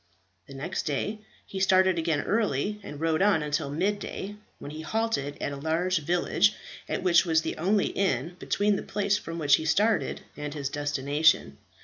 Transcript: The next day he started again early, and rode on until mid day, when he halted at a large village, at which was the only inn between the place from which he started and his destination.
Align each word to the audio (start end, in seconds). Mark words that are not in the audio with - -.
The 0.47 0.55
next 0.55 0.87
day 0.87 1.19
he 1.45 1.59
started 1.59 1.99
again 1.99 2.21
early, 2.21 2.79
and 2.81 2.99
rode 2.99 3.21
on 3.21 3.43
until 3.43 3.69
mid 3.69 3.99
day, 3.99 4.35
when 4.57 4.71
he 4.71 4.81
halted 4.81 5.37
at 5.39 5.51
a 5.51 5.55
large 5.57 5.99
village, 5.99 6.55
at 6.89 7.03
which 7.03 7.23
was 7.23 7.43
the 7.43 7.55
only 7.59 7.89
inn 7.89 8.35
between 8.39 8.77
the 8.77 8.81
place 8.81 9.19
from 9.19 9.37
which 9.37 9.57
he 9.57 9.65
started 9.65 10.21
and 10.35 10.55
his 10.55 10.69
destination. 10.69 11.59